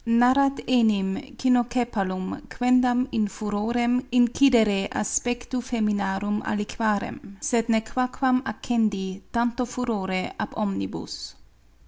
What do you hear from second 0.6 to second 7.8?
enim Cynocephalum quendam in furorem incidere aspectu feminarum aliquarem, sed